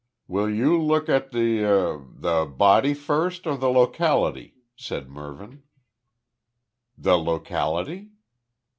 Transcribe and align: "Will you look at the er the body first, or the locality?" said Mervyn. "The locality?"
"Will 0.27 0.49
you 0.49 0.81
look 0.81 1.09
at 1.09 1.31
the 1.31 1.63
er 1.63 2.03
the 2.15 2.45
body 2.47 2.95
first, 2.95 3.45
or 3.45 3.55
the 3.55 3.69
locality?" 3.69 4.55
said 4.75 5.09
Mervyn. 5.11 5.61
"The 6.97 7.19
locality?" 7.19 8.09